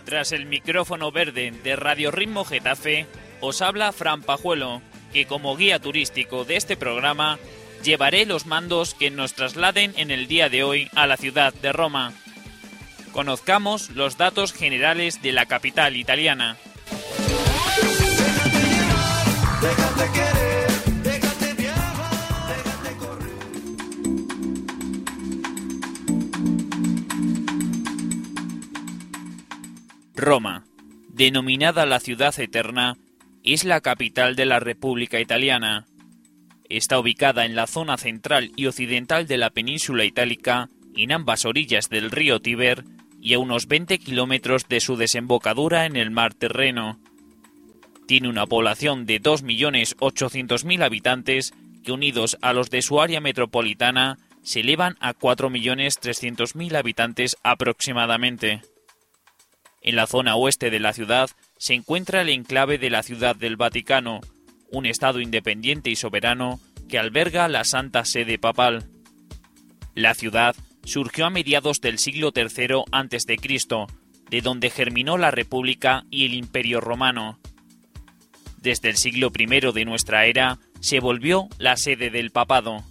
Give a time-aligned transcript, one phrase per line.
[0.06, 3.08] Tras el micrófono verde de Radio Ritmo Getafe,
[3.40, 7.40] os habla Fran Pajuelo, que como guía turístico de este programa
[7.84, 11.72] llevaré los mandos que nos trasladen en el día de hoy a la ciudad de
[11.72, 12.14] Roma.
[13.12, 16.58] Conozcamos los datos generales de la capital italiana.
[30.16, 30.66] Roma,
[31.10, 32.98] denominada la ciudad eterna,
[33.44, 35.88] es la capital de la República Italiana.
[36.72, 41.90] Está ubicada en la zona central y occidental de la península itálica, en ambas orillas
[41.90, 42.86] del río Tíber
[43.20, 46.98] y a unos 20 kilómetros de su desembocadura en el mar Terreno.
[48.08, 54.62] Tiene una población de 2.800.000 habitantes que unidos a los de su área metropolitana se
[54.62, 58.62] elevan a 4.300.000 habitantes aproximadamente.
[59.82, 63.58] En la zona oeste de la ciudad se encuentra el enclave de la Ciudad del
[63.58, 64.22] Vaticano,
[64.72, 66.60] un estado independiente y soberano
[66.90, 68.90] que alberga la Santa Sede Papal.
[69.96, 73.38] La ciudad surgió a mediados del siglo III a.C.,
[74.30, 77.40] de donde germinó la República y el Imperio Romano.
[78.62, 82.84] Desde el siglo I de nuestra era se volvió la sede del papado.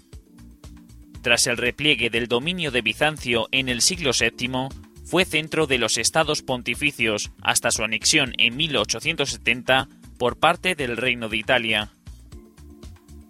[1.22, 4.68] Tras el repliegue del dominio de Bizancio en el siglo VII,
[5.04, 9.88] fue centro de los estados pontificios hasta su anexión en 1870
[10.20, 11.92] por parte del Reino de Italia.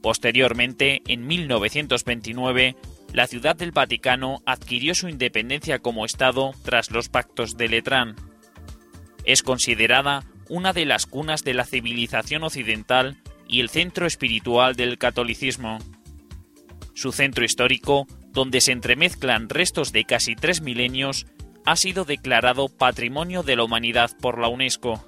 [0.02, 2.74] Posteriormente, en 1929,
[3.12, 8.16] la Ciudad del Vaticano adquirió su independencia como Estado tras los pactos de Letrán.
[9.24, 14.98] Es considerada una de las cunas de la civilización occidental y el centro espiritual del
[14.98, 15.78] catolicismo.
[16.94, 21.28] Su centro histórico, donde se entremezclan restos de casi tres milenios,
[21.64, 25.06] ha sido declarado Patrimonio de la Humanidad por la UNESCO.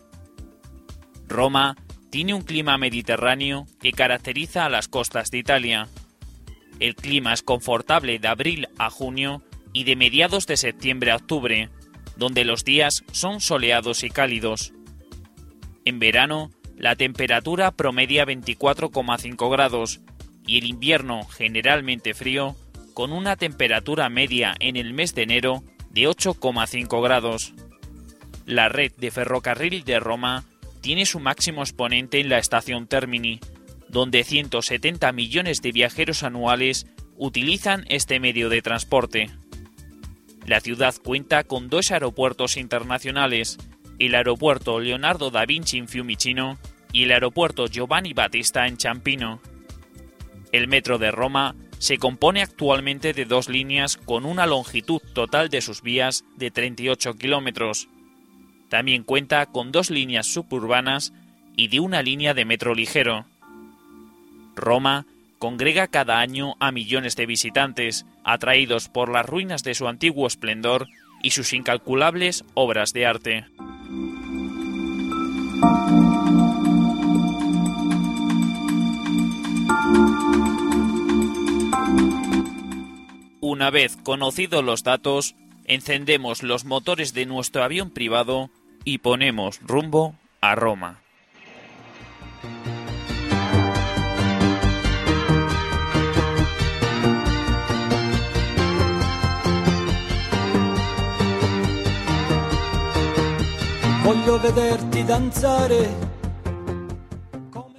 [1.32, 1.76] Roma
[2.10, 5.88] tiene un clima mediterráneo que caracteriza a las costas de Italia.
[6.78, 11.70] El clima es confortable de abril a junio y de mediados de septiembre a octubre,
[12.16, 14.72] donde los días son soleados y cálidos.
[15.84, 20.00] En verano, la temperatura promedia 24,5 grados
[20.46, 22.56] y el invierno generalmente frío,
[22.94, 27.54] con una temperatura media en el mes de enero de 8,5 grados.
[28.44, 30.44] La red de ferrocarril de Roma
[30.82, 33.40] tiene su máximo exponente en la estación Termini,
[33.88, 36.86] donde 170 millones de viajeros anuales
[37.16, 39.30] utilizan este medio de transporte.
[40.44, 43.58] La ciudad cuenta con dos aeropuertos internacionales,
[43.98, 46.58] el aeropuerto Leonardo da Vinci en Fiumicino
[46.92, 49.40] y el aeropuerto Giovanni Battista en Ciampino.
[50.50, 55.60] El metro de Roma se compone actualmente de dos líneas con una longitud total de
[55.60, 57.88] sus vías de 38 kilómetros.
[58.72, 61.12] También cuenta con dos líneas suburbanas
[61.54, 63.26] y de una línea de metro ligero.
[64.56, 65.04] Roma
[65.38, 70.88] congrega cada año a millones de visitantes, atraídos por las ruinas de su antiguo esplendor
[71.22, 73.44] y sus incalculables obras de arte.
[83.42, 85.34] Una vez conocidos los datos,
[85.66, 88.48] encendemos los motores de nuestro avión privado
[88.84, 91.02] y ponemos rumbo a Roma.
[104.04, 105.88] Voglio vederti danzare.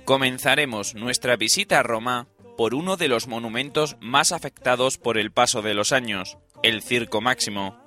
[0.06, 2.28] Comenzaremos nuestra visita a Roma
[2.58, 7.20] por uno de los monumentos más afectados por el paso de los años, el Circo
[7.20, 7.78] Máximo.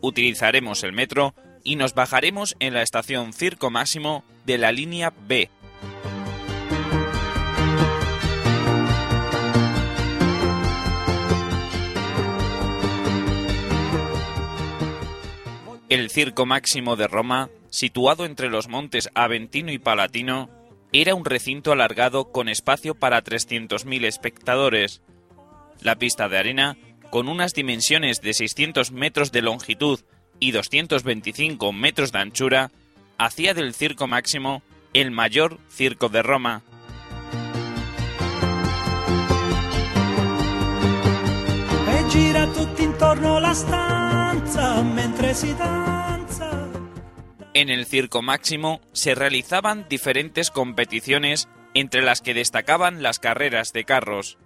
[0.00, 5.50] Utilizaremos el metro y nos bajaremos en la estación Circo Máximo de la línea B.
[15.88, 20.48] El Circo Máximo de Roma, situado entre los montes Aventino y Palatino,
[20.90, 25.02] era un recinto alargado con espacio para 300.000 espectadores.
[25.82, 26.78] La pista de arena,
[27.10, 30.00] con unas dimensiones de 600 metros de longitud
[30.42, 32.72] y 225 metros de anchura,
[33.16, 36.62] hacía del Circo Máximo el mayor circo de Roma.
[41.84, 42.00] E.
[47.54, 53.84] En el Circo Máximo se realizaban diferentes competiciones entre las que destacaban las carreras de
[53.84, 54.38] carros.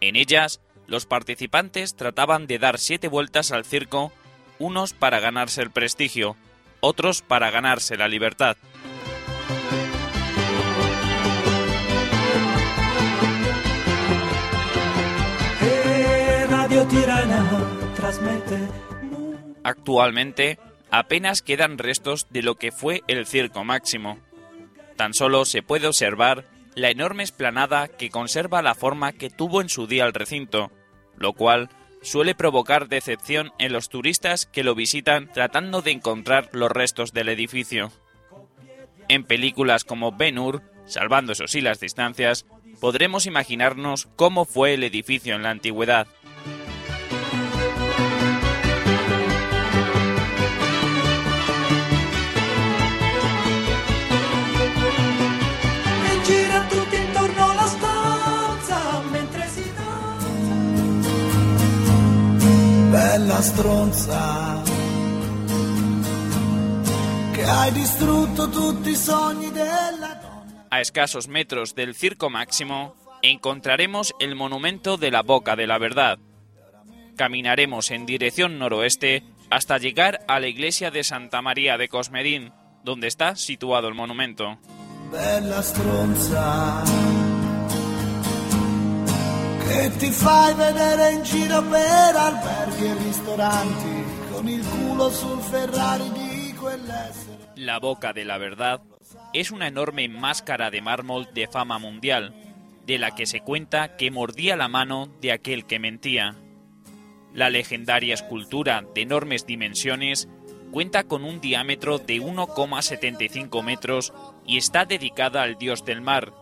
[0.00, 4.12] En ellas, los participantes trataban de dar siete vueltas al circo,
[4.58, 6.36] unos para ganarse el prestigio,
[6.80, 8.56] otros para ganarse la libertad.
[19.64, 20.58] Actualmente,
[20.90, 24.18] apenas quedan restos de lo que fue el Circo Máximo.
[24.96, 26.44] Tan solo se puede observar
[26.74, 30.70] la enorme esplanada que conserva la forma que tuvo en su día el recinto,
[31.16, 31.70] lo cual
[32.06, 37.28] suele provocar decepción en los turistas que lo visitan tratando de encontrar los restos del
[37.28, 37.90] edificio.
[39.08, 42.46] En películas como Ben Hur, salvando eso sí las distancias,
[42.80, 46.06] podremos imaginarnos cómo fue el edificio en la antigüedad.
[63.26, 64.62] Bella stronza,
[67.32, 70.66] che hai distrutto tutti i sogni della donna.
[70.68, 76.20] A escasos metros del Circo Máximo encontraremos el monumento de la Boca de la Verdad.
[77.16, 82.52] Caminaremos en dirección noroeste hasta llegar a la iglesia de Santa María de Cosmedín,
[82.84, 84.56] donde está situado el monumento.
[85.10, 86.84] Bella stronza,
[96.70, 97.60] e.
[97.60, 98.82] La Boca de la Verdad
[99.32, 102.34] es una enorme máscara de mármol de fama mundial,
[102.86, 106.36] de la que se cuenta que mordía la mano de aquel que mentía.
[107.34, 110.28] La legendaria escultura de enormes dimensiones
[110.70, 114.12] cuenta con un diámetro de 1,75 metros
[114.46, 116.32] y está dedicada al dios del mar,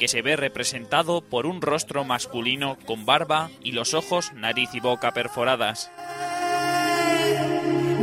[0.00, 4.80] que se ve representado por un rostro masculino con barba y los ojos, nariz y
[4.80, 5.92] boca perforadas.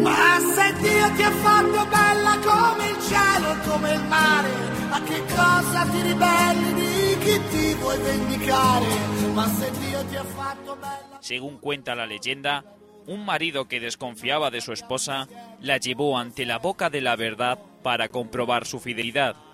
[0.03, 4.49] Ma se Dio ti ha fatto bella come il cielo e come il mare,
[4.91, 8.85] a che cosa ti ribelli di chi ti vuoi vendicare?
[9.33, 11.17] Ma se Dio ti ha fatto bella...
[11.19, 12.63] Según cuenta la leyenda,
[13.07, 15.27] un marido que desconfiaba de su esposa
[15.61, 19.46] la llevó ante la boca de la verdad para comprobar su fidelidad.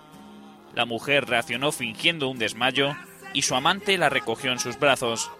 [0.74, 2.96] La mujer reaccionó fingiendo un desmayo
[3.32, 5.30] y su amante la recogió en sus brazos.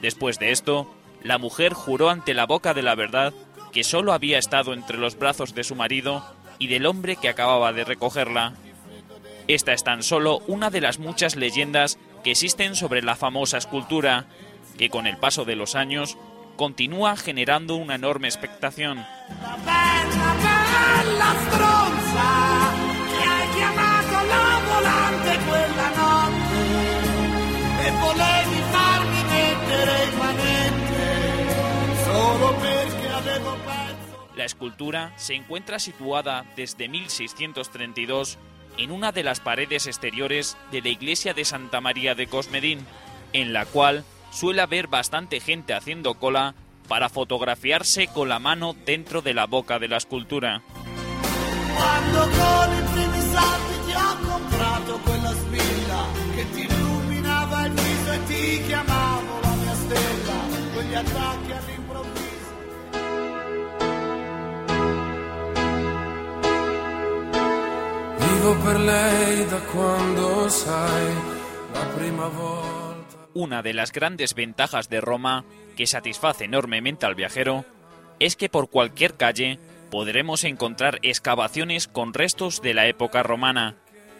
[0.00, 3.32] Después de esto, la mujer juró ante la boca de la verdad
[3.72, 6.24] que solo había estado entre los brazos de su marido
[6.58, 8.54] y del hombre que acababa de recogerla.
[9.48, 14.26] Esta es tan solo una de las muchas leyendas que existen sobre la famosa escultura,
[14.78, 16.16] que con el paso de los años
[16.56, 19.04] continúa generando una enorme expectación.
[24.82, 26.60] Volante quella notte
[27.84, 31.04] e volevi farmi mettere il manette
[32.04, 34.28] solo perché avevo perso...
[34.34, 38.38] La escultura se encuentra situada desde 1632
[38.78, 42.86] en una de las paredes exteriores de la iglesia de Santa María de Cosmedín,
[43.32, 46.54] en la cual suele haber bastante gente haciendo cola
[46.88, 50.62] para fotografiarse con la mano dentro de la boca de la escultura.
[51.76, 53.71] Con i
[73.34, 75.44] Una de las grandes ventajas de Roma,
[75.76, 77.64] que satisface enormemente al viajero,
[78.18, 79.58] es que por cualquier calle
[79.90, 83.76] podremos encontrar excavaciones con restos de la época romana,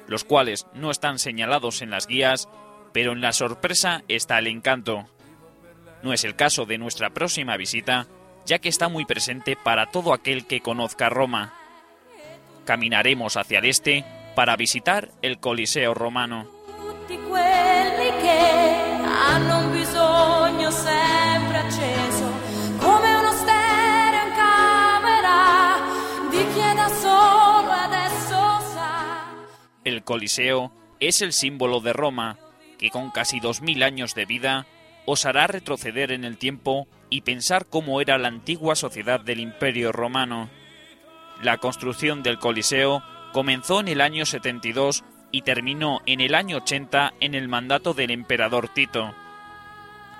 [0.06, 2.48] los cuales no están señalados en las guías,
[2.92, 5.06] pero en la sorpresa está el encanto.
[6.02, 8.06] No es el caso de nuestra próxima visita,
[8.44, 11.54] ya que está muy presente para todo aquel que conozca Roma.
[12.64, 14.04] Caminaremos hacia el este
[14.34, 16.48] para visitar el Coliseo romano.
[17.08, 17.22] e.
[29.84, 32.38] El Coliseo es el símbolo de Roma,
[32.78, 34.66] que con casi 2.000 años de vida
[35.04, 39.92] os hará retroceder en el tiempo y pensar cómo era la antigua sociedad del Imperio
[39.92, 40.48] Romano.
[41.42, 47.14] La construcción del Coliseo comenzó en el año 72 y terminó en el año 80
[47.20, 49.14] en el mandato del emperador Tito.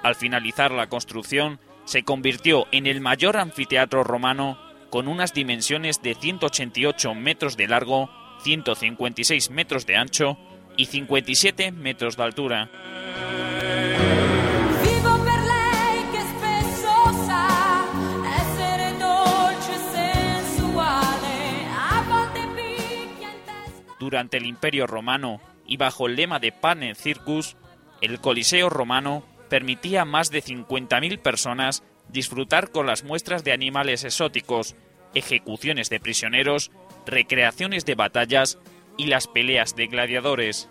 [0.03, 4.59] Al finalizar la construcción, se convirtió en el mayor anfiteatro romano
[4.91, 8.11] con unas dimensiones de 188 metros de largo,
[8.43, 10.37] 156 metros de ancho
[10.77, 12.71] y 57 metros de altura.
[24.13, 27.57] Durante el Imperio Romano y bajo el lema de Pane Circus,
[28.03, 34.05] el Coliseo romano permitía a más de 50.000 personas disfrutar con las muestras de animales
[34.05, 34.77] exóticos,
[35.15, 36.73] ejecuciones de prisioneros,
[37.07, 38.59] recreaciones de batallas
[38.99, 40.69] y las peleas de gladiadores.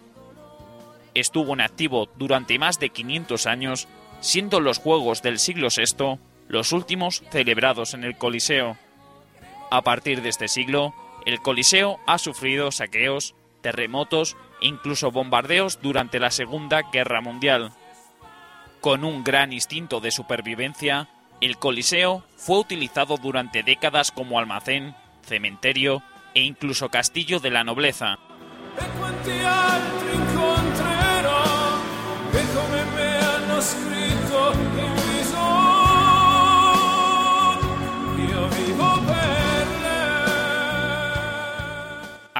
[1.15, 3.87] Estuvo en activo durante más de 500 años,
[4.19, 8.77] siendo los Juegos del siglo VI los últimos celebrados en el Coliseo.
[9.71, 10.93] A partir de este siglo,
[11.25, 17.71] el Coliseo ha sufrido saqueos, terremotos e incluso bombardeos durante la Segunda Guerra Mundial.
[18.79, 21.07] Con un gran instinto de supervivencia,
[21.39, 28.17] el Coliseo fue utilizado durante décadas como almacén, cementerio e incluso castillo de la nobleza.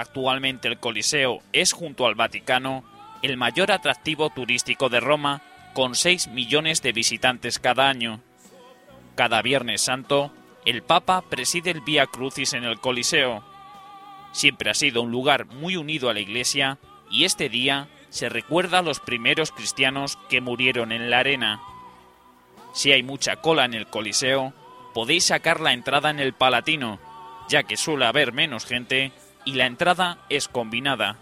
[0.02, 2.84] Actualmente el Coliseo es junto al Vaticano
[3.22, 5.44] el mayor atractivo turístico de Roma,
[5.76, 8.20] con 6 millones de visitantes cada año.
[9.14, 10.32] Cada Viernes Santo,
[10.66, 13.44] el Papa preside el Vía Crucis en el Coliseo.
[14.32, 16.80] Siempre ha sido un lugar muy unido a la Iglesia
[17.12, 21.62] y este día se recuerda a los primeros cristianos que murieron en la arena.
[22.74, 24.52] Si hay mucha cola en el Coliseo,
[24.96, 26.98] podéis sacar la entrada en el Palatino,
[27.50, 29.12] ya que suele haber menos gente
[29.46, 31.18] y la entrada es combinada.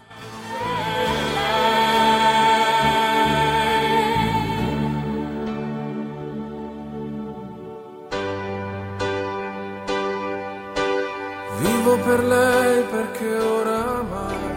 [11.60, 14.50] Vivo per lei perché oramai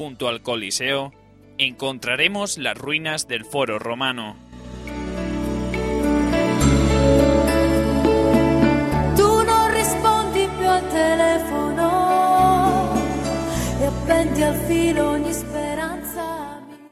[0.00, 1.12] Junto al Coliseo
[1.58, 4.49] encontraremos las ruinas del Foro Romano.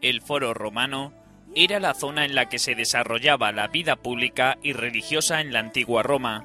[0.00, 1.12] El Foro Romano
[1.54, 5.60] era la zona en la que se desarrollaba la vida pública y religiosa en la
[5.60, 6.44] antigua Roma.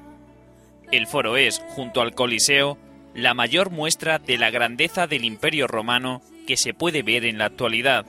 [0.90, 2.78] El foro es, junto al Coliseo,
[3.14, 7.46] la mayor muestra de la grandeza del Imperio Romano que se puede ver en la
[7.46, 8.06] actualidad.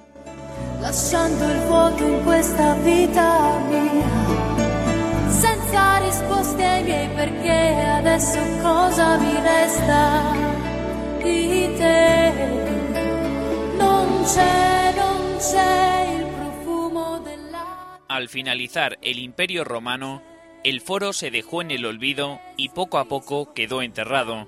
[8.63, 10.55] cosa mi resta
[11.23, 12.74] di te?
[18.07, 20.23] Al finalizar el Imperio Romano,
[20.63, 24.47] el foro se dejó en el olvido y poco a poco quedó enterrado.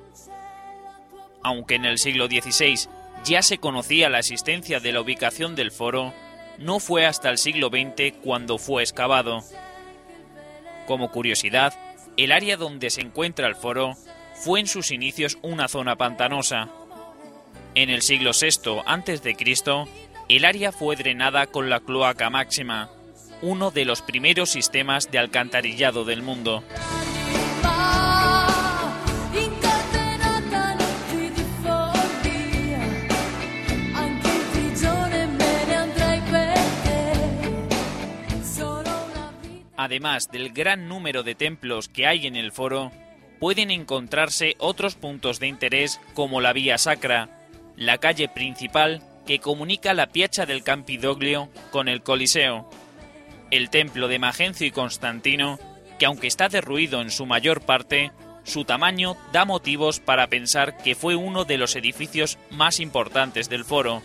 [1.43, 2.89] Aunque en el siglo XVI
[3.25, 6.13] ya se conocía la existencia de la ubicación del foro,
[6.57, 9.43] no fue hasta el siglo XX cuando fue excavado.
[10.85, 11.73] Como curiosidad,
[12.15, 13.95] el área donde se encuentra el foro
[14.33, 16.69] fue en sus inicios una zona pantanosa.
[17.79, 19.37] En el siglo VI a.C.,
[20.29, 22.89] el área fue drenada con la cloaca máxima,
[23.43, 26.63] uno de los primeros sistemas de alcantarillado del mundo.
[39.77, 42.91] Además del gran número de templos que hay en el foro,
[43.39, 47.36] pueden encontrarse otros puntos de interés como la Vía Sacra,
[47.77, 52.69] la calle principal que comunica la Piazza del Campidoglio con el Coliseo,
[53.51, 55.59] el templo de Magencio y Constantino,
[55.99, 58.11] que aunque está derruido en su mayor parte,
[58.43, 63.63] su tamaño da motivos para pensar que fue uno de los edificios más importantes del
[63.63, 64.01] foro,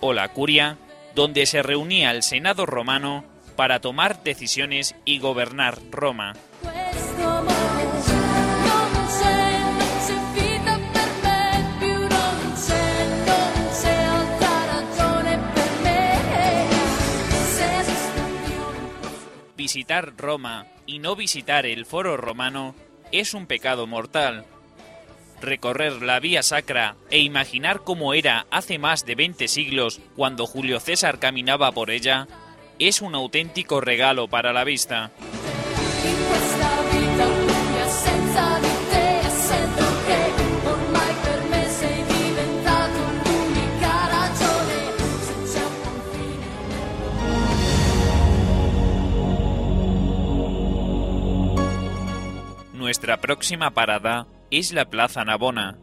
[0.00, 0.78] o la Curia,
[1.14, 3.24] donde se reunía el Senado romano
[3.56, 6.34] para tomar decisiones y gobernar Roma.
[19.64, 22.74] Visitar Roma y no visitar el foro romano
[23.12, 24.44] es un pecado mortal.
[25.40, 30.80] Recorrer la vía sacra e imaginar cómo era hace más de 20 siglos cuando Julio
[30.80, 32.28] César caminaba por ella
[32.78, 35.12] es un auténtico regalo para la vista.
[53.04, 55.76] Nuestra próxima parada es la Plaza Navona.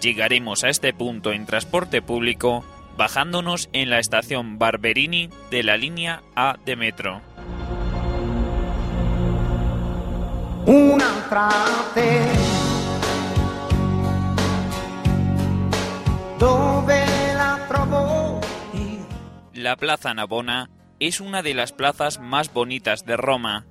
[0.00, 2.64] Llegaremos a este punto en transporte público
[2.96, 7.20] bajándonos en la estación Barberini de la línea A de metro.
[19.52, 23.66] La Plaza Navona es una de las plazas más bonitas de Roma.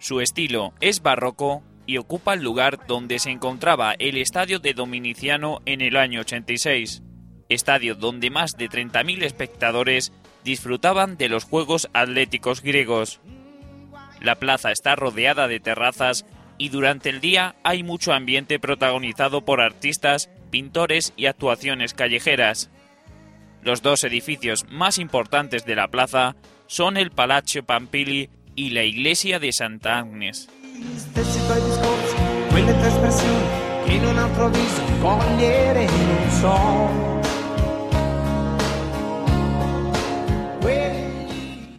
[0.00, 5.60] Su estilo es barroco y ocupa el lugar donde se encontraba el estadio de Dominiciano
[5.66, 7.02] en el año 86
[7.48, 10.12] estadio donde más de 30.000 espectadores
[10.44, 13.20] disfrutaban de los Juegos Atléticos griegos.
[14.20, 16.26] La plaza está rodeada de terrazas
[16.58, 22.70] y durante el día hay mucho ambiente protagonizado por artistas, pintores y actuaciones callejeras.
[23.62, 29.38] Los dos edificios más importantes de la plaza son el Palazzo Pampili y la iglesia
[29.38, 30.48] de Santa Agnes.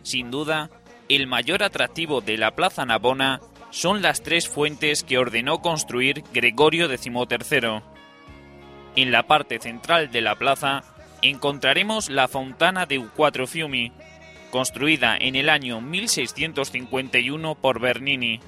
[0.04, 0.70] Sin duda,
[1.10, 6.88] el mayor atractivo de la Plaza Navona son las tres fuentes que ordenó construir Gregorio
[6.88, 7.82] XIII.
[8.96, 10.84] En la parte central de la plaza
[11.22, 13.92] encontraremos la Fontana de Quattro Fiumi,
[14.52, 18.40] construida en el año 1651 por Bernini.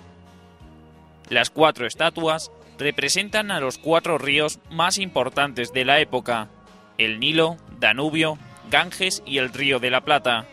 [1.29, 6.49] Las cuatro estatuas representan a los cuatro ríos más importantes de la época,
[6.97, 8.37] el Nilo, Danubio,
[8.69, 10.45] Ganges y el Río de la Plata.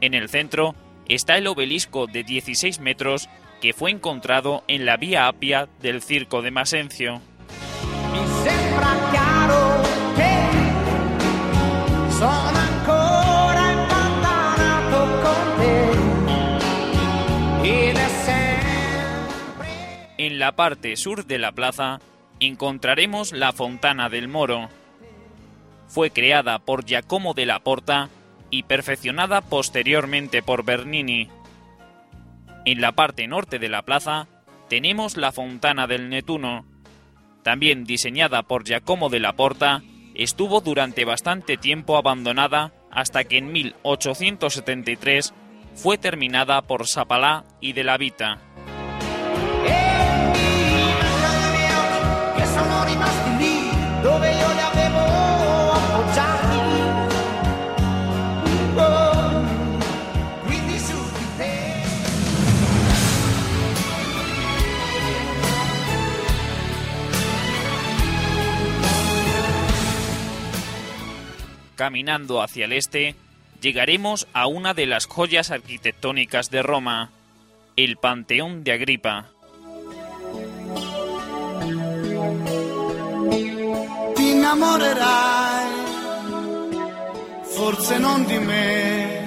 [0.00, 0.74] En el centro
[1.08, 3.28] está el obelisco de 16 metros
[3.60, 7.20] que fue encontrado en la vía Apia del circo de Masencio.
[20.30, 22.00] En la parte sur de la plaza
[22.38, 24.68] encontraremos la Fontana del Moro.
[25.88, 28.10] Fue creada por Giacomo de la Porta
[28.48, 31.28] y perfeccionada posteriormente por Bernini.
[32.64, 34.28] En la parte norte de la plaza
[34.68, 36.64] tenemos la Fontana del Netuno.
[37.42, 39.82] También diseñada por Giacomo de la Porta,
[40.14, 45.34] estuvo durante bastante tiempo abandonada hasta que en 1873
[45.74, 48.38] fue terminada por Sapalá y de la Vita.
[71.80, 73.14] Caminando hacia el este,
[73.62, 77.10] llegaremos a una de las joyas arquitectónicas de Roma,
[77.74, 79.30] el Panteón de Agripa.
[87.44, 89.24] forse non di me.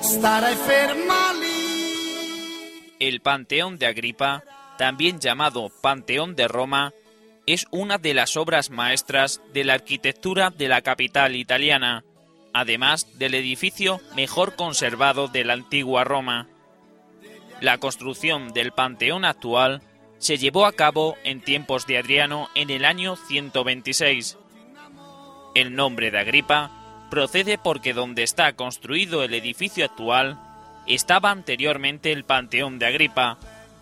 [0.00, 2.96] Starai ferma lì.
[2.98, 4.42] El Panteón de Agripa,
[4.76, 6.92] también llamado Panteón de Roma,
[7.48, 12.04] es una de las obras maestras de la arquitectura de la capital italiana,
[12.52, 16.46] además del edificio mejor conservado de la antigua Roma.
[17.62, 19.80] La construcción del Panteón actual
[20.18, 24.36] se llevó a cabo en tiempos de Adriano en el año 126.
[25.54, 30.38] El nombre de Agripa procede porque donde está construido el edificio actual
[30.86, 33.38] estaba anteriormente el Panteón de Agripa,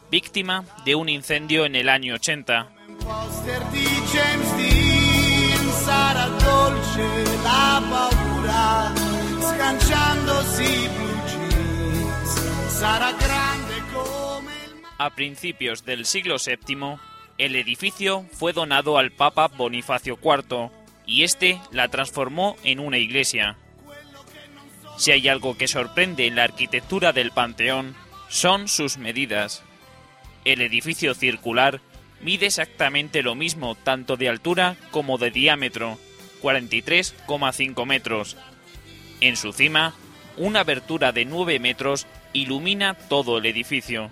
[0.08, 2.75] víctima de un incendio en el año 80.
[14.98, 16.96] A principios del siglo VII,
[17.38, 20.70] el edificio fue donado al Papa Bonifacio IV
[21.04, 23.56] y este la transformó en una iglesia.
[24.96, 27.94] Si hay algo que sorprende en la arquitectura del Panteón,
[28.28, 29.62] son sus medidas.
[30.44, 31.80] El edificio circular
[32.20, 35.98] mide exactamente lo mismo tanto de altura como de diámetro,
[36.42, 38.36] 43,5 metros.
[39.20, 39.94] En su cima,
[40.36, 44.10] una abertura de 9 metros ilumina todo el edificio.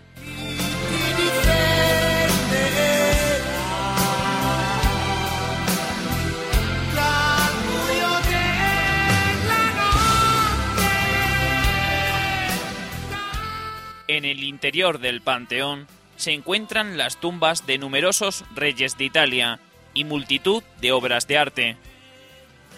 [14.06, 15.86] En el interior del Panteón
[16.24, 19.60] se encuentran las tumbas de numerosos reyes de Italia
[19.92, 21.76] y multitud de obras de arte.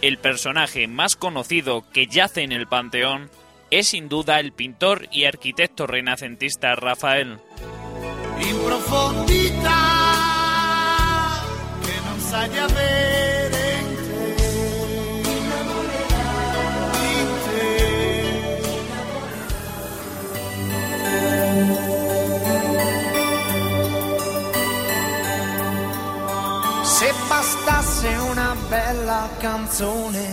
[0.03, 3.31] El personaje más conocido que yace en el Panteón
[3.71, 7.39] es sin duda el pintor y arquitecto renacentista Rafael.
[27.37, 30.27] Bastasse una bella canzone.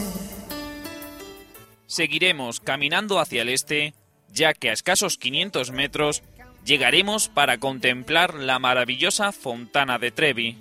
[1.86, 3.94] Seguiremos caminando hacia el este,
[4.30, 6.24] ya que a escasos 500 metros
[6.64, 10.58] llegaremos para contemplar la maravillosa Fontana de Trevi.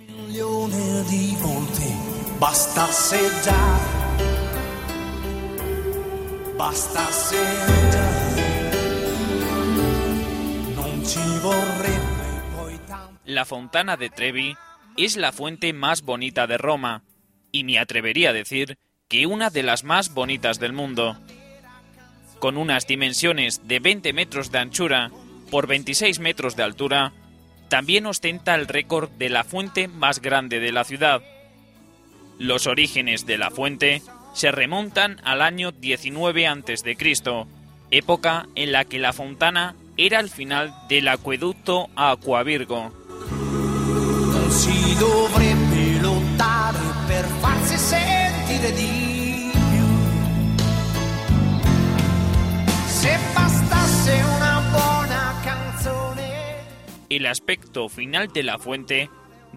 [13.25, 14.57] La Fontana de Trevi
[14.97, 17.03] es la fuente más bonita de Roma,
[17.51, 18.77] y me atrevería a decir
[19.07, 21.17] que una de las más bonitas del mundo.
[22.39, 25.11] Con unas dimensiones de 20 metros de anchura
[25.51, 27.13] por 26 metros de altura,
[27.69, 31.21] también ostenta el récord de la fuente más grande de la ciudad.
[32.39, 34.01] Los orígenes de la fuente
[34.33, 36.97] se remontan al año 19 a.C.,
[37.91, 43.02] época en la que la fontana era el final del acueducto Aquavirgo.
[44.53, 44.95] Si
[47.07, 47.25] per
[47.81, 47.97] se
[54.23, 54.61] una
[57.09, 59.09] El aspecto final de la fuente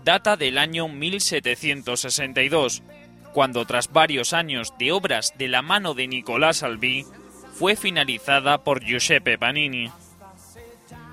[0.03, 2.83] data del año 1762,
[3.33, 7.05] cuando tras varios años de obras de la mano de Nicolás Albí,
[7.53, 9.91] fue finalizada por Giuseppe Panini.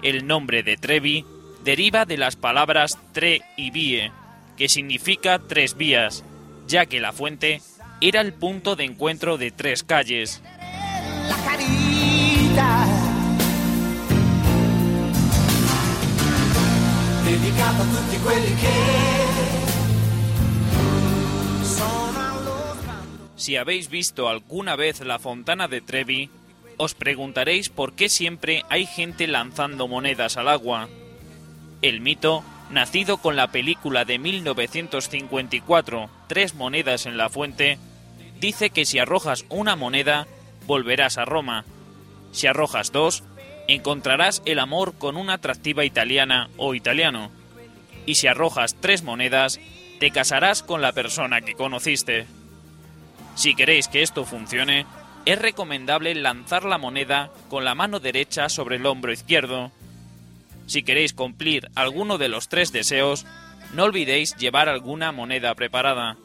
[0.02, 1.26] El nombre de Trevi
[1.63, 4.12] deriva de las palabras tre y vie,
[4.58, 6.23] que significa tres vías,
[6.67, 7.62] ya que la fuente
[8.02, 10.41] era el punto de encuentro de tres calles.
[23.36, 26.30] Si habéis visto alguna vez la fontana de Trevi,
[26.78, 30.88] os preguntaréis por qué siempre hay gente lanzando monedas al agua.
[31.84, 37.78] El mito, nacido con la película de 1954, Tres monedas en la fuente,
[38.39, 40.26] dice que si arrojas una moneda,
[40.65, 41.65] volverás a Roma.
[42.32, 43.26] Si arrojas dos,
[43.67, 47.32] encontrarás el amor con una atractiva italiana o italiano.
[48.06, 49.60] Y si arrojas tres monedas,
[50.00, 52.28] te casarás con la persona que conociste.
[53.36, 54.86] Si queréis que esto funcione,
[55.26, 59.72] es recomendable lanzar la moneda con la mano derecha sobre el hombro izquierdo.
[60.65, 63.26] Si queréis cumplir alguno de los tres deseos,
[63.73, 66.17] no olvidéis llevar alguna moneda preparada.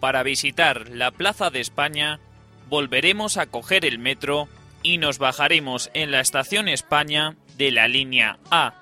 [0.00, 2.20] Para visitar la Plaza de España,
[2.68, 4.48] volveremos a coger el metro
[4.82, 8.74] y nos bajaremos en la estación España de la línea A.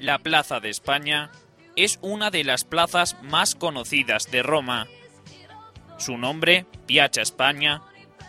[0.00, 1.30] La Plaza de España
[1.76, 4.86] es una de las plazas más conocidas de Roma.
[5.98, 7.82] Su nombre, Piazza España,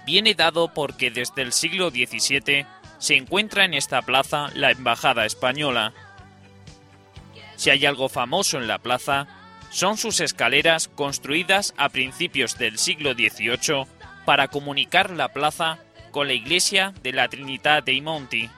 [0.09, 2.65] viene dado porque desde el siglo XVII
[2.97, 5.93] se encuentra en esta plaza la Embajada Española.
[7.57, 9.27] Si hay algo famoso en la plaza,
[9.69, 13.85] son sus escaleras construidas a principios del siglo XVIII
[14.25, 15.77] para comunicar la plaza
[16.09, 18.49] con la iglesia de la Trinidad dei Monti.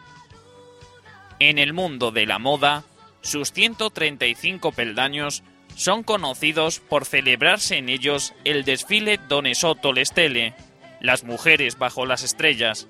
[1.39, 2.85] En el mundo de la moda,
[3.19, 5.43] sus 135 peldaños
[5.75, 10.53] son conocidos por celebrarse en ellos el desfile Donne Sotto le Stelle,
[11.01, 12.87] las mujeres bajo las estrellas.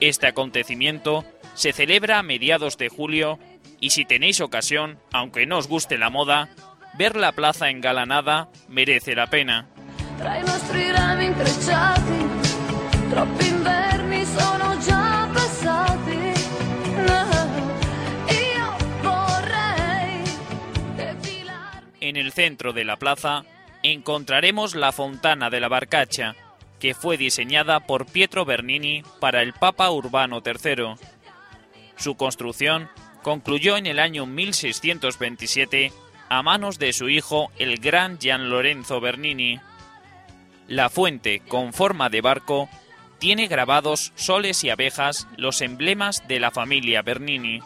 [0.00, 3.38] Este acontecimiento se celebra a mediados de julio
[3.80, 6.48] y si tenéis ocasión, aunque no os guste la moda,
[6.94, 9.68] ver la plaza engalanada merece la pena.
[20.96, 21.96] Defilarmi.
[22.00, 23.44] En el centro de la plaza
[23.82, 26.34] encontraremos la Fontana de la Barcacha,
[26.82, 30.96] que fue diseñada por Pietro Bernini para el Papa Urbano III.
[31.96, 32.90] Su construcción
[33.22, 35.92] concluyó en el año 1627
[36.28, 39.60] a manos de su hijo el gran Gian Lorenzo Bernini.
[40.66, 42.68] La fuente, con forma de barco,
[43.20, 47.60] tiene grabados soles y abejas, los emblemas de la familia Bernini.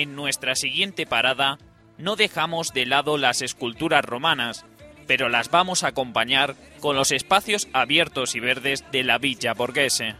[0.00, 1.58] En nuestra siguiente parada
[1.96, 4.64] no dejamos de lado las esculturas romanas,
[5.08, 10.14] pero las vamos a acompañar con los espacios abiertos y verdes de la Villa Borghese.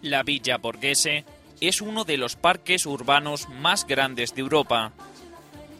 [0.00, 1.26] La Villa Borghese
[1.60, 4.92] es uno de los parques urbanos más grandes de Europa.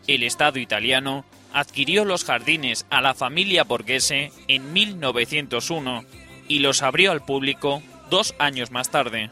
[0.06, 6.04] El Estado italiano adquirió los jardines a la familia Borghese en 1901
[6.48, 9.30] y los abrió al público dos años más tarde.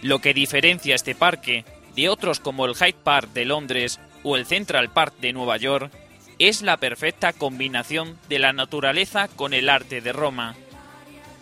[0.00, 1.64] Lo que diferencia este parque
[1.96, 5.92] de otros como el Hyde Park de Londres o el Central Park de Nueva York
[6.38, 10.54] es la perfecta combinación de la naturaleza con el arte de Roma.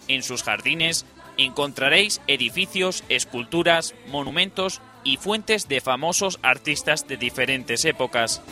[0.08, 1.04] En sus jardines
[1.36, 8.42] encontraréis edificios, esculturas, monumentos y fuentes de famosos artistas de diferentes épocas.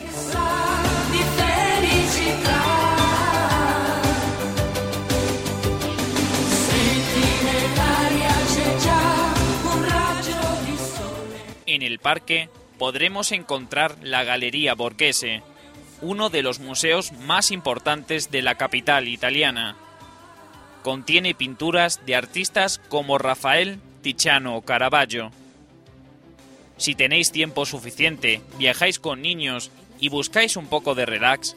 [11.67, 15.43] En el parque podremos encontrar la Galería Borghese,
[16.01, 19.77] uno de los museos más importantes de la capital italiana.
[20.83, 25.33] Contiene pinturas de artistas como Rafael, Tiziano Caravaggio.
[26.77, 31.57] Si tenéis tiempo suficiente, viajáis con niños y buscáis un poco de relax,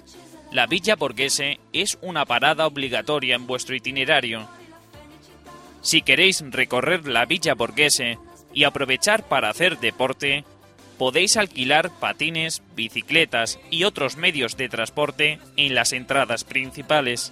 [0.51, 4.47] la Villa Borghese es una parada obligatoria en vuestro itinerario.
[5.81, 8.17] Si queréis recorrer la Villa Borghese
[8.53, 10.43] y aprovechar para hacer deporte,
[10.97, 17.31] podéis alquilar patines, bicicletas y otros medios de transporte en las entradas principales.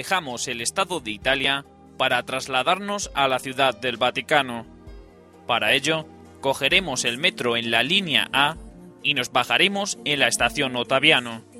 [0.00, 1.66] Dejamos el Estado de Italia
[1.98, 4.64] para trasladarnos a la Ciudad del Vaticano.
[5.46, 6.06] Para ello,
[6.40, 8.56] cogeremos el metro en la línea A
[9.02, 11.42] y nos bajaremos en la estación Ottaviano.
[11.52, 11.58] È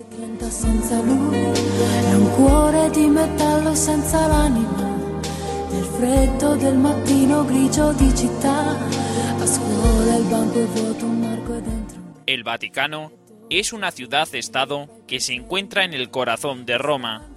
[11.60, 11.98] dentro.
[12.24, 13.12] El Vaticano
[13.50, 17.28] es una ciudad-estado que se encuentra en el corazón de Roma.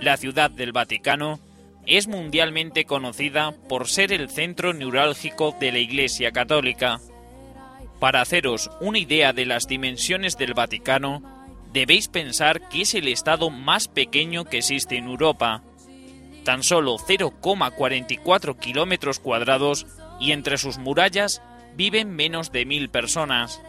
[0.00, 1.40] La ciudad del Vaticano
[1.84, 7.00] es mundialmente conocida por ser el centro neurálgico de la Iglesia Católica.
[7.98, 11.22] Para haceros una idea de las dimensiones del Vaticano,
[11.72, 15.64] debéis pensar que es el estado más pequeño que existe en Europa.
[16.44, 19.86] Tan solo 0,44 kilómetros cuadrados
[20.20, 21.42] y entre sus murallas
[21.74, 23.60] viven menos de mil personas.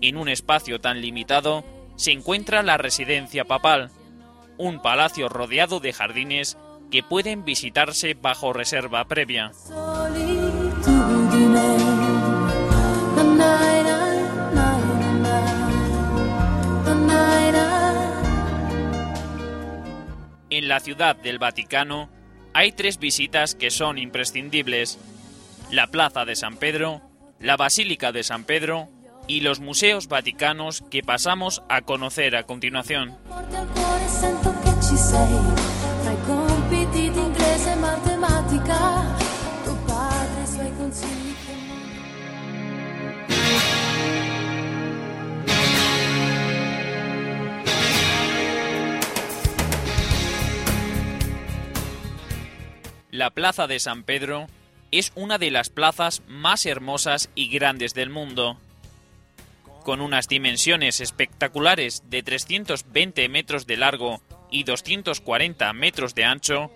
[0.00, 1.64] En un espacio tan limitado
[1.96, 3.90] se encuentra la residencia papal,
[4.58, 6.56] un palacio rodeado de jardines
[6.90, 9.52] que pueden visitarse bajo reserva previa.
[20.50, 22.08] En la ciudad del Vaticano
[22.52, 24.98] hay tres visitas que son imprescindibles.
[25.72, 27.02] La Plaza de San Pedro,
[27.40, 28.88] la Basílica de San Pedro
[29.26, 33.16] y los museos vaticanos que pasamos a conocer a continuación.
[53.10, 54.48] La Plaza de San Pedro
[54.90, 58.58] es una de las plazas más hermosas y grandes del mundo.
[59.84, 66.70] Con unas dimensiones espectaculares de 320 metros de largo y 240 metros de ancho,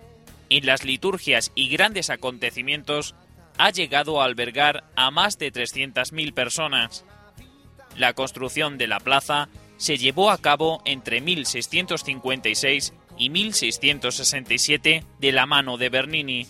[0.49, 3.15] en las liturgias y grandes acontecimientos
[3.57, 7.03] ha llegado a albergar a más de 300.000 personas.
[7.97, 15.45] La construcción de la plaza se llevó a cabo entre 1656 y 1667 de la
[15.45, 16.47] mano de Bernini.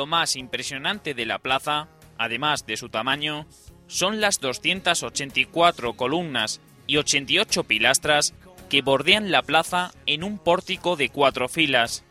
[0.00, 3.46] Lo más impresionante de la plaza, además de su tamaño,
[3.86, 8.32] son las 284 columnas y 88 pilastras
[8.70, 12.02] que bordean la plaza en un pórtico de cuatro filas.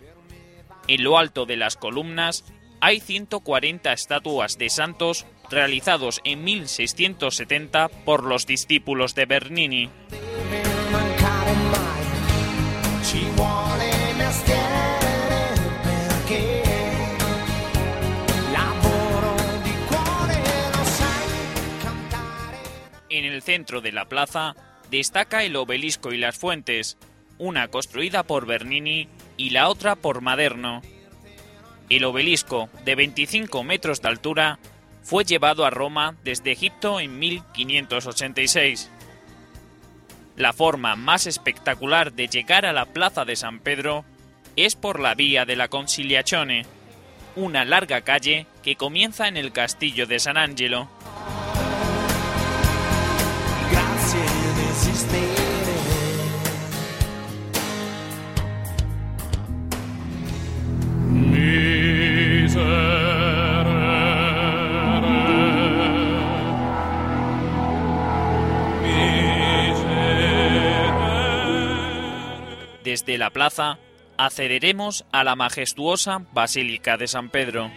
[0.87, 2.45] En lo alto de las columnas
[2.79, 9.89] hay 140 estatuas de santos realizados en 1670 por los discípulos de Bernini.
[23.19, 24.55] En el centro de la plaza
[24.89, 26.97] destaca el obelisco y las fuentes,
[27.37, 30.81] una construida por Bernini y la otra por Maderno.
[31.89, 34.57] El obelisco, de 25 metros de altura,
[35.03, 38.89] fue llevado a Roma desde Egipto en 1586.
[40.37, 44.05] La forma más espectacular de llegar a la plaza de San Pedro
[44.55, 46.65] es por la vía de la Conciliazione,
[47.35, 50.87] una larga calle que comienza en el castillo de San Angelo.
[73.09, 73.79] Desde la plaza
[74.19, 77.71] accederemos a la majestuosa Basílica de San Pedro.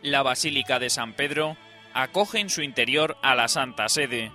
[0.00, 1.58] La Basílica de San Pedro
[1.92, 4.32] acoge en su interior a la Santa Sede.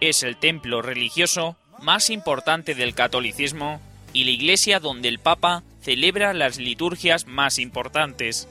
[0.00, 3.80] Es el templo religioso más importante del catolicismo
[4.12, 8.48] y la iglesia donde el Papa celebra las liturgias más importantes.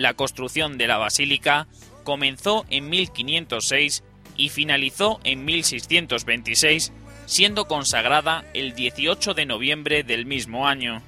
[0.00, 1.66] La construcción de la basílica
[2.04, 4.02] comenzó en 1506
[4.34, 6.90] y finalizó en 1626,
[7.26, 11.02] siendo consagrada el 18 de noviembre del mismo año.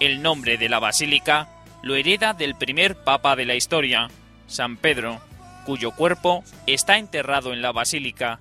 [0.00, 1.50] El nombre de la basílica
[1.82, 4.08] lo hereda del primer papa de la historia,
[4.46, 5.20] San Pedro,
[5.66, 8.40] cuyo cuerpo está enterrado en la basílica.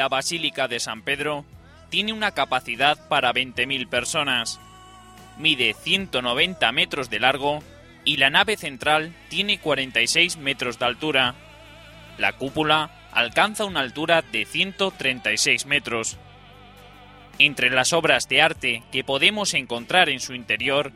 [0.00, 1.44] La Basílica de San Pedro
[1.90, 4.58] tiene una capacidad para 20.000 personas.
[5.36, 7.62] Mide 190 metros de largo
[8.06, 11.34] y la nave central tiene 46 metros de altura.
[12.16, 16.16] La cúpula alcanza una altura de 136 metros.
[17.38, 20.92] Entre las obras de arte que podemos encontrar en su interior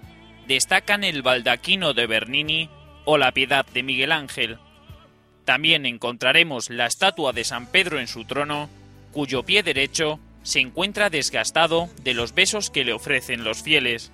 [0.48, 2.70] destacan el baldaquino de Bernini
[3.04, 4.58] o la Piedad de Miguel Ángel.
[5.44, 8.70] También encontraremos la estatua de San Pedro en su trono,
[9.14, 14.12] cuyo pie derecho se encuentra desgastado de los besos que le ofrecen los fieles.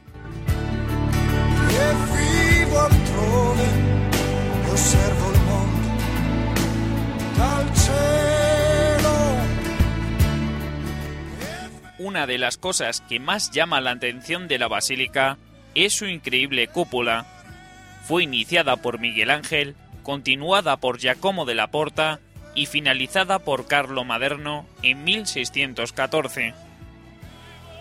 [11.98, 15.38] Una de las cosas que más llama la atención de la basílica
[15.74, 17.26] es su increíble cúpula.
[18.04, 22.20] Fue iniciada por Miguel Ángel, continuada por Giacomo de la Porta
[22.54, 26.54] y finalizada por Carlo Maderno en 1614.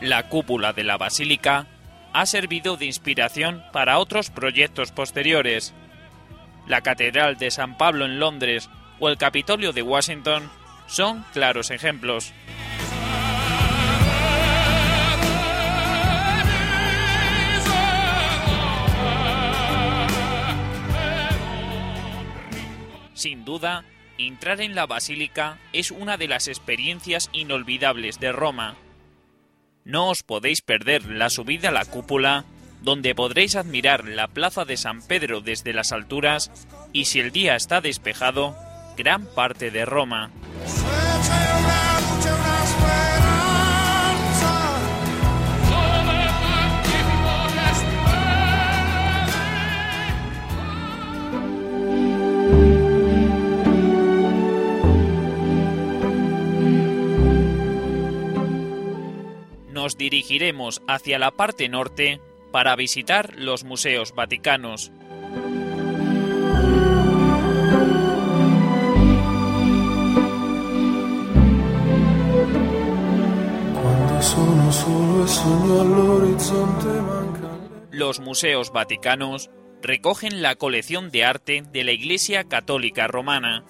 [0.01, 1.67] La cúpula de la basílica
[2.13, 5.73] ha servido de inspiración para otros proyectos posteriores.
[6.67, 10.49] La Catedral de San Pablo en Londres o el Capitolio de Washington
[10.87, 12.33] son claros ejemplos.
[23.13, 23.83] Sin duda,
[24.27, 28.75] entrar en la basílica es una de las experiencias inolvidables de Roma.
[29.85, 32.45] No os podéis perder la subida a la cúpula,
[32.81, 36.51] donde podréis admirar la plaza de San Pedro desde las alturas
[36.93, 38.55] y si el día está despejado,
[38.97, 40.31] gran parte de Roma.
[59.89, 62.21] Nos dirigiremos hacia la parte norte
[62.51, 64.91] para visitar los museos vaticanos.
[77.89, 79.49] Los museos vaticanos
[79.81, 83.65] recogen la colección de arte de la Iglesia Católica Romana.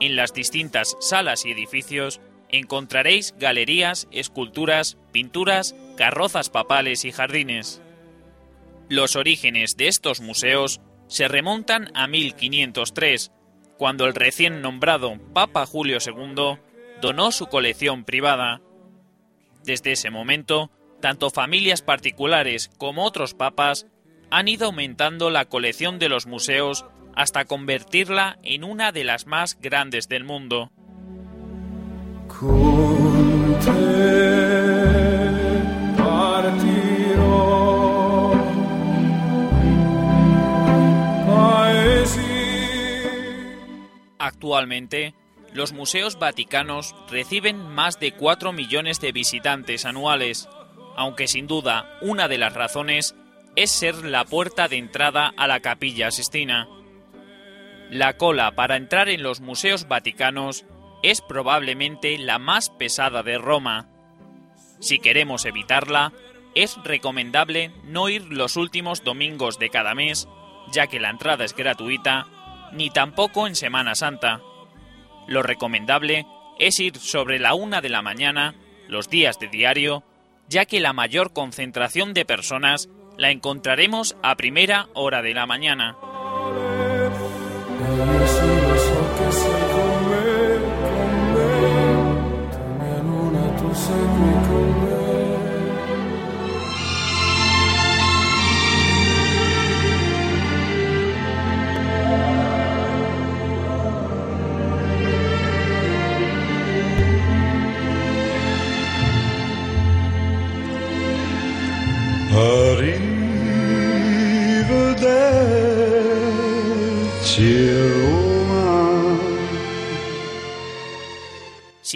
[0.00, 2.20] En las distintas salas y edificios
[2.52, 7.82] encontraréis galerías, esculturas, pinturas, carrozas papales y jardines.
[8.88, 13.32] Los orígenes de estos museos se remontan a 1503,
[13.78, 16.58] cuando el recién nombrado Papa Julio II
[17.00, 18.60] donó su colección privada.
[19.64, 23.86] Desde ese momento, tanto familias particulares como otros papas
[24.30, 29.58] han ido aumentando la colección de los museos hasta convertirla en una de las más
[29.60, 30.70] grandes del mundo.
[44.18, 45.14] Actualmente,
[45.52, 50.48] los museos vaticanos reciben más de 4 millones de visitantes anuales,
[50.96, 53.14] aunque sin duda una de las razones
[53.54, 56.68] es ser la puerta de entrada a la capilla Sistina.
[57.88, 60.64] La cola para entrar en los museos vaticanos
[61.02, 63.88] es probablemente la más pesada de Roma.
[64.80, 66.12] Si queremos evitarla,
[66.54, 70.28] es recomendable no ir los últimos domingos de cada mes,
[70.70, 72.26] ya que la entrada es gratuita,
[72.72, 74.40] ni tampoco en Semana Santa.
[75.26, 76.26] Lo recomendable
[76.58, 78.54] es ir sobre la una de la mañana,
[78.88, 80.04] los días de diario,
[80.48, 85.96] ya que la mayor concentración de personas la encontraremos a primera hora de la mañana.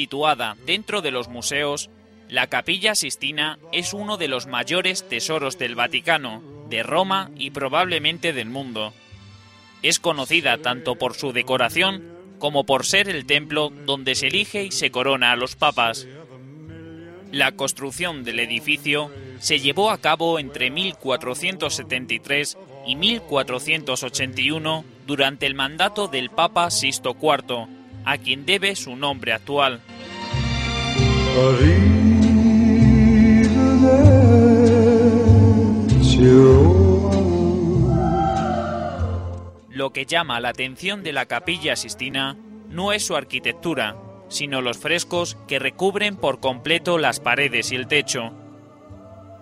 [0.07, 1.91] Situada dentro de los museos,
[2.29, 8.33] la Capilla Sistina es uno de los mayores tesoros del Vaticano, de Roma y probablemente
[8.33, 8.93] del mundo.
[9.83, 12.05] Es conocida tanto por su decoración
[12.39, 16.07] como por ser el templo donde se elige y se corona a los papas.
[17.33, 26.07] La construcción del edificio se llevó a cabo entre 1473 y 1481 durante el mandato
[26.07, 27.67] del Papa Sisto IV,
[28.05, 29.83] a quien debe su nombre actual.
[39.69, 42.39] Lo que llama la atención de la capilla Sistina
[42.71, 43.97] no es su arquitectura,
[44.29, 48.33] sino los frescos que recubren por completo las paredes y el techo.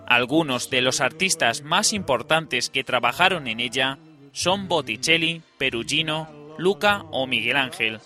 [0.05, 3.99] Algunos de los artistas más importantes que trabajaron en ella
[4.33, 6.27] son Botticelli, Perugino,
[6.57, 8.01] Luca o Miguel Ángel.